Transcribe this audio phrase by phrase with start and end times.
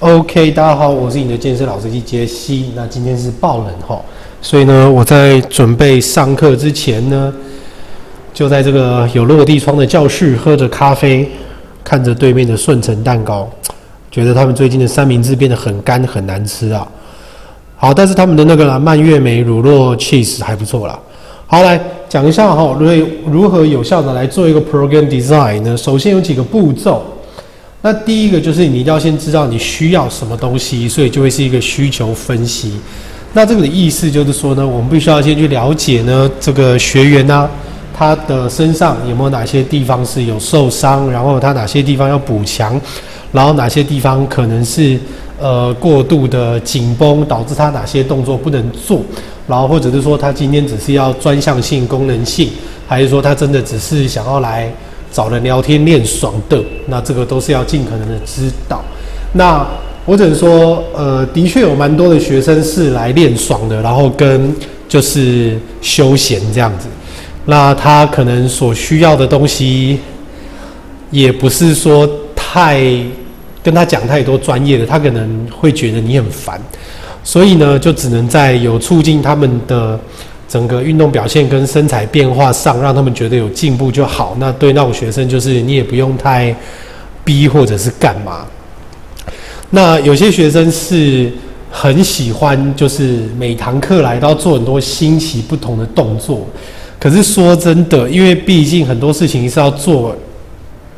[0.00, 2.70] OK，大家好，我是你的健身老司机杰西。
[2.76, 3.98] 那今天是爆冷哈，
[4.42, 7.32] 所以呢，我在准备上课之前呢，
[8.34, 11.26] 就在这个有落地窗的教室喝着咖啡，
[11.82, 13.48] 看着对面的顺成蛋糕，
[14.10, 16.86] 觉得他们最近的三明治变得很干很难吃啊。
[17.76, 20.98] 好，但是他们的那个蔓越莓乳酪 cheese 还不错啦。
[21.46, 22.86] 好，来讲一下哈，如
[23.26, 25.74] 如何有效的来做一个 program design 呢？
[25.74, 27.02] 首先有几个步骤。
[27.86, 32.72] 那第一个就是你一定要先知道你需要什么东西，所以就会是一个需求分析。
[33.32, 37.48] 那这个的意思就是说呢，我们必须要先去了解呢，这个学员呢、
[37.96, 42.80] 他的身上有没有哪些地方是有受伤，然后他哪些地方要补强，
[43.30, 44.98] 然后哪些地方可能是
[45.38, 49.00] 呃过度的紧绷，导致他哪些动作不能做，
[49.46, 52.50] 然后或者是说他今天只是要专项性、功能性，
[52.88, 54.72] 还是说他真的只是想要来。
[55.16, 58.84] 找人聊天练爽的，那这个都是要尽可能的知道。
[59.32, 59.66] 那
[60.04, 64.54] 我只能说，呃，的确有蛮多的学生是来练爽的，然后跟
[64.86, 66.86] 就是休闲这样子。
[67.46, 69.98] 那他可能所需要的东西，
[71.10, 72.78] 也不是说太
[73.62, 76.60] 跟他讲太多专业的，他可能会觉得你很烦。
[77.24, 79.98] 所以呢，就只能在有促进他们的。
[80.48, 84.36] 整个运动表现跟身材变化上，让他们觉得有进步就好。
[84.38, 86.54] 那对那种学生，就是你也不用太
[87.24, 88.46] 逼或者是干嘛。
[89.70, 91.30] 那有些学生是
[91.70, 96.46] 很喜欢，就是每堂课来都要做很多新奇不同的动作。
[97.00, 100.16] 可是说真的，因为毕竟很多事情是要做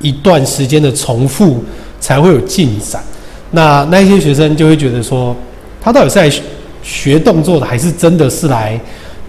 [0.00, 1.62] 一段时间的重复
[2.00, 3.02] 才会有进展。
[3.50, 5.36] 那那些学生就会觉得说，
[5.80, 6.30] 他到底是来
[6.82, 8.80] 学动作的，还是真的是来？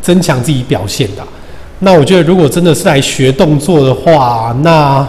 [0.03, 1.23] 增强自己表现的，
[1.79, 5.07] 那我觉得如果真的是来学动作的话，那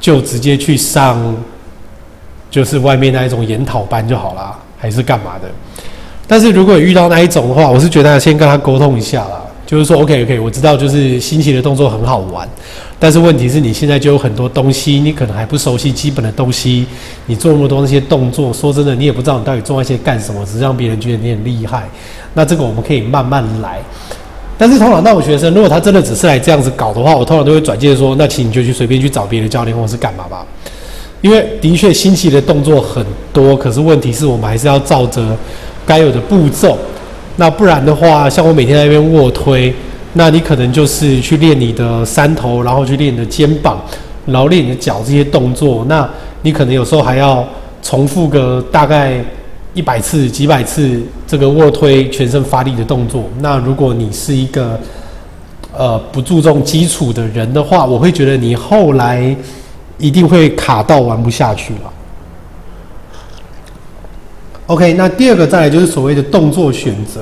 [0.00, 1.36] 就直接去上，
[2.50, 5.48] 就是外面那一种研讨班就好啦，还是干嘛的？
[6.26, 12.48] 但是如果遇到那一种的话，我是觉得先跟他沟通一下啦，就是说，OK OK，我知道就是新奇的动作很好玩，
[12.98, 16.86] 但是问题是你现在就有很多东西，你可能还不熟悉基本的东西，
[17.26, 21.88] 你做那么多那些动作，说真的，你也不知道你到底做那些干什么，只是让别人觉得你很厉害。
[22.34, 23.80] 那这个我们可以慢慢来，
[24.56, 30.46] 但是通常那种学生，如果他真的只是来这样子搞的话，我通常都会转介说，那请你就去随便去找别的教练或者是干嘛吧。
[31.22, 35.36] 因为的确新奇的动作很多，可是问题是我们还是要照着
[35.84, 36.78] 该有的步骤。
[37.36, 39.74] 那不然的话，像我每天在那边卧推，
[40.12, 43.80] 那你可能就是去练你的三头，然后去练你的肩膀，
[44.26, 46.08] 然后练你的脚这些动作，那
[46.42, 47.44] 你可能有时候还要
[47.82, 49.24] 重复个大概。
[49.74, 54.78] 一百次、几百次这个卧推全身发力的动作，那如果你是一个
[55.76, 59.36] 呃不注重基础的人的话，我会觉得你后来
[59.98, 61.92] 一定会卡到玩不下去了。
[64.66, 67.20] OK，那第二个再来就是所谓的动作选择，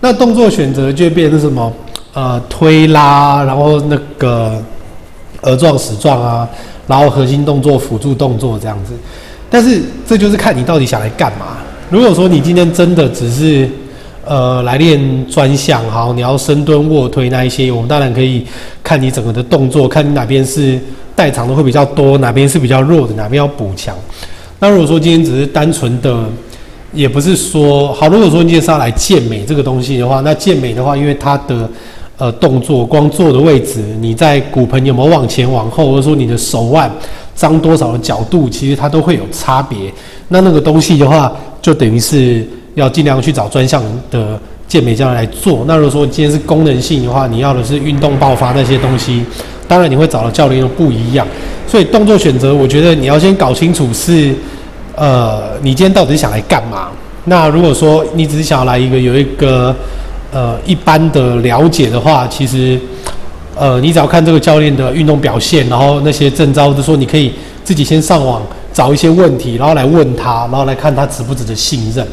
[0.00, 1.72] 那动作选择就变成什么？
[2.12, 4.62] 呃，推拉，然后那个
[5.42, 6.48] 额状、矢状啊，
[6.86, 8.94] 然后核心动作、辅助动作这样子。
[9.50, 11.58] 但是这就是看你到底想来干嘛。
[11.88, 13.68] 如果说你今天真的只是，
[14.24, 14.98] 呃，来练
[15.30, 18.44] 专项，好，你要深蹲、卧推那一些，我们当然可以
[18.82, 20.76] 看你整个的动作，看你哪边是
[21.14, 23.94] 代偿的会比较多，哪边是比较弱的，哪边要补强。
[24.58, 26.24] 那如果说今天只是单纯的，
[26.92, 31.70] 也不是说好，如果说你今天是要来健美这个东西的话，那健美的话，因为它的
[32.18, 36.90] 呃动作，光做的位置，你在骨盆有没有往前往后，或者说你的手腕。
[37.36, 39.92] 张多少的角度，其实它都会有差别。
[40.28, 41.30] 那那个东西的话，
[41.66, 42.46] 就等于是
[42.76, 44.38] 要尽量去找专项的
[44.68, 45.64] 健美教练来做。
[45.66, 49.24] 那如果说今天是功能性的话，你要的是运动爆发那些东西，
[49.66, 51.26] 当然你会找的教练又不一样。
[51.66, 54.32] 所以动作选择，我觉得你要先搞清楚是，
[54.94, 56.90] 呃，你今天到底想来干嘛？
[57.24, 59.74] 那如果说你只是想要来一个有一个
[60.32, 62.78] 呃一般的了解的话，其实。
[63.58, 67.32] 呃，你只要看这个教练的运动表现，然后那些证照，就说你可以
[67.64, 68.42] 自己先上网
[68.76, 72.06] 找一些问题，然后来问他，然后来看他值不值得信任。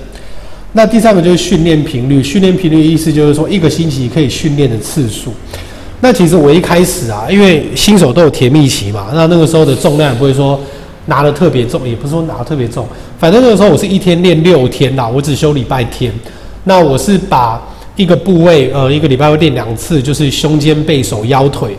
[0.72, 5.34] 那第三个就是训练频率，训练频率的意思就是说一个星期可以训练的次数。
[6.00, 10.58] 那其实我一开始啊，因为新手都有甜蜜期嘛，那那个时候的重量也不会说
[11.08, 12.88] 拿得特别重，也不是说拿得特别重，
[13.20, 16.10] 反正那个时候我是一天练六天啦，我只休礼拜天。
[16.64, 17.62] 那我是把。
[17.96, 21.78] 一个部位，呃，一个礼拜会练两次，就是胸肩背手腰腿，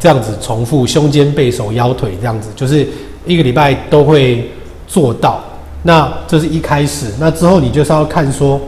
[0.00, 2.88] 这样子重复胸肩背手腰腿这样子，就是
[3.26, 4.50] 一个礼拜都会
[4.86, 5.42] 做到。
[5.84, 8.60] 那这是一开始，那之后你就是要看说，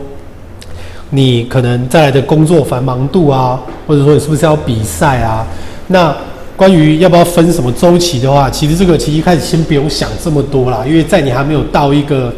[1.11, 5.47] 你可能再来的工作繁忙度啊，或者说你是不是要比赛啊？
[5.87, 6.13] 那
[6.57, 12.33] 关于要不要分什么周期的话，其实这个其实一开始先不用想这么多啦，因为在你还没有到一个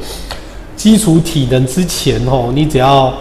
[0.76, 3.12] 基础体能之前哦，你只要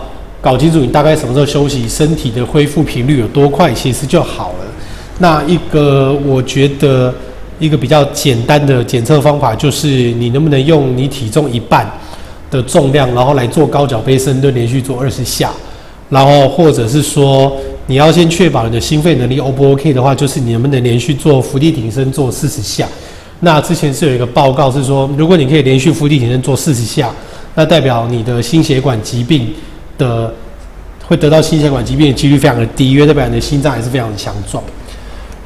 [0.42, 4.66] 搞清楚你大概什么时候休息，身体的恢复频率有多快，其实就好了。
[5.18, 7.14] 那一个我觉得
[7.58, 11.90] 一个比较简单的检测方法，就是你能不能用你体重一半
[12.50, 15.50] 的重量，然后来做高脚杯深蹲，连续做二十下，
[16.10, 17.56] 然后或者是说。
[17.88, 22.84] 你要先确保你的心肺能力 O 不 OK 的话，就是你能不能连续做伏地挺身做四十下。
[23.38, 27.12] 那之前是有一个报告是说，如果你可以连续伏地挺身做四十下，
[27.54, 29.54] 那代表你的心血管疾病
[29.96, 30.34] 的
[31.06, 34.60] 会得到心血管疾病的几率非常的低，因为代表你的心脏还是非常的强壮。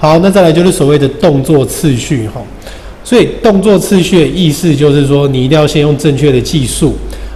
[0.00, 2.40] 好，那再来就是所谓的动作次序哈。
[3.04, 6.94] 所以动作次序的意思就是说，你一定要先用正确的技术，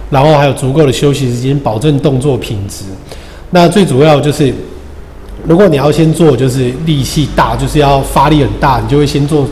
[0.09, 2.83] 然后还有足够的休息时间，保证动作品质。
[3.51, 4.53] 那最主要就是。
[5.47, 9.47] 如果你要先做，就是力气大，就是要发力很大，你就会先做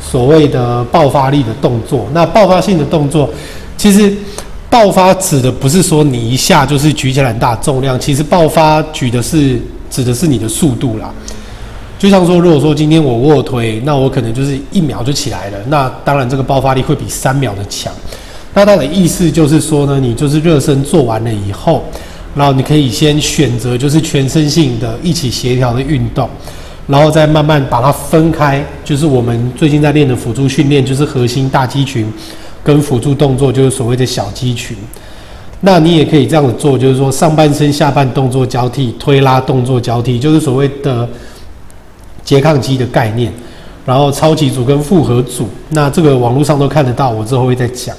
[0.00, 2.04] 所谓的爆发力的动作。
[2.12, 3.30] 那爆发性的动作，
[3.76, 4.12] 其实
[4.68, 9.56] 爆发指的不是说你一下就是举起来很大重量，其实爆发举的是
[9.88, 11.14] 指的是你的速度啦。
[11.98, 17.92] 就像说，如果说今天我卧推，那我可能就是一秒就起来了，那当然这个爆发力会比三秒的强。
[18.54, 21.82] 那它的意思就是说呢，你就是热身做完了以后。
[22.34, 26.28] 然后你可以先选择就是全身性的一起协调的运动，
[26.86, 28.62] 然后再慢慢把它分开。
[28.84, 32.06] 就是我们最近在练的辅助训练，就是核心大肌群
[32.62, 34.76] 跟辅助动作，就是所谓的小肌群。
[35.62, 41.08] 那你也可以这样子做，就是说上半身、下半动作交替，推拉动作交替，就是所谓的
[42.26, 43.32] 拮抗肌的概念。
[43.86, 47.94] 然后超级组跟复合组，那这个网络上都看得到，我之后会再讲。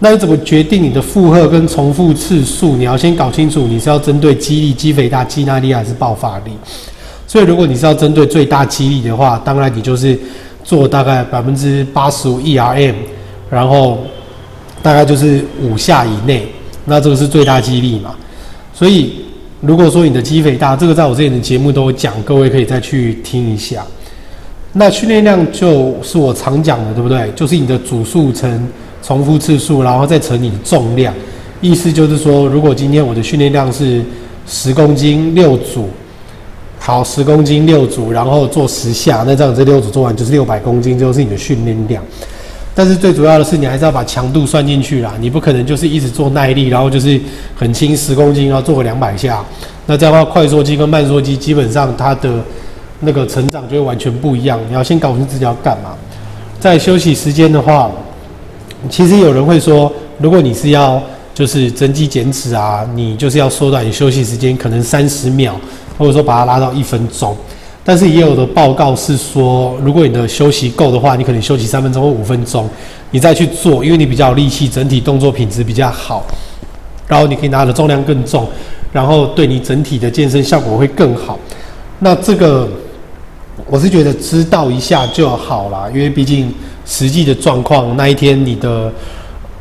[0.00, 2.74] 那你怎么决定你的负荷跟重复次数？
[2.74, 6.50] 你要先搞清楚，你是要针对肌力、肌肥大、肌耐力还是爆发力。
[7.28, 10.18] 所以，如果你是要针对最大肌力的话，当然你就是
[10.64, 12.94] 做大概百分之八十五 ERM，
[13.48, 13.98] 然后
[14.82, 16.48] 大概就是五下以内。
[16.86, 18.16] 那这个是最大肌力嘛？
[18.74, 19.26] 所以，
[19.60, 23.84] 如果说你的肌肥大，这个在我之前的节目都有讲，各位可以再去听一下。
[24.72, 27.30] 那训练量就是我常讲的，对不对？
[27.34, 28.68] 就是你的组数乘。
[29.02, 31.12] 重复次数，然后再乘你的重量，
[31.62, 34.04] 意思就是说，如果今天我的训练量是
[34.46, 35.88] 十公斤六组，
[36.78, 42.04] 好，十公斤六组，然后做十下，那这样这六组做完就是六百公斤，就是你的训练量。
[42.74, 47.20] 但是最主要的是，你还是要把强度算进去啦，你不可能就是一直做耐力，然后就是
[47.56, 49.44] 很轻十公斤，然后做个两百下，
[49.86, 52.42] 那这样的话，快缩肌跟慢缩肌基本上它的
[53.00, 54.58] 那个成长就会完全不一样。
[54.68, 55.90] 你要先搞清自己要干嘛，
[56.58, 57.90] 在休息时间的话。
[58.88, 60.98] 其实有人会说，如果你是要
[61.34, 65.54] 就是增肌减脂啊，你就是要缩短你休息时间，可能三十秒，
[65.98, 67.36] 或者说把它拉到一分钟。
[67.84, 72.68] 但是也有的报告是说，如果你的休息够的话，你可能休息三分钟或五分钟，
[73.10, 76.24] 你再去做，因为你比较有力气，整体动作品质比较好，
[77.06, 78.48] 然后你可以拿的重量更重，
[78.92, 81.38] 然后对你整体的健身效果会更好。
[82.00, 82.68] 那这个
[83.66, 86.52] 我是觉得知道一下就好了，因为毕竟。
[86.86, 88.92] 实际的状况，那一天你的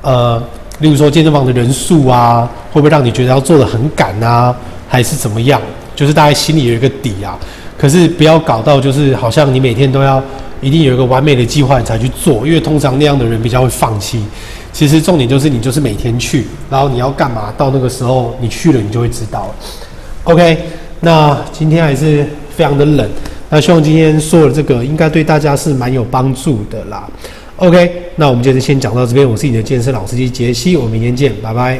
[0.01, 0.41] 呃，
[0.79, 4.55] 例如说健身房的人数啊，会不会让你觉得要做的很赶啊，
[4.87, 5.61] 还是怎么样？
[5.95, 7.37] 就是大家心里有一个底啊。
[7.79, 10.21] 可是不要搞到就是好像你每天都要
[10.59, 14.21] 一定有一个完美的计划才去做，因为通常那样的人比较会放弃。
[14.73, 19.49] 其实重点就是你就是每天去，然后你要干嘛，到那个时候你去了，你就会知道。
[20.25, 20.57] OK，
[20.99, 23.09] 那今天还是非常的冷。
[23.49, 27.07] 那希望今天说的这个应该对大家是蛮有帮助的啦。
[27.55, 29.27] OK，那我们今天先讲到这边。
[29.27, 31.79] 我是你的健身老司机杰西，我们明天见，拜拜。